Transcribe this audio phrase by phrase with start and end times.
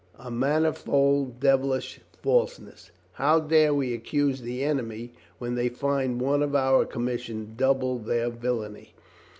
[0.17, 2.89] A manifold devilish falseness.
[3.13, 8.31] How dare we accuse the enemy, when they find one of our commission double their
[8.31, 8.95] villainy?